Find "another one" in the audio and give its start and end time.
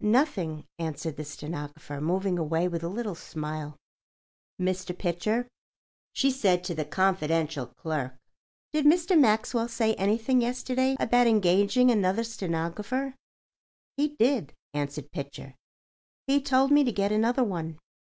17.12-17.78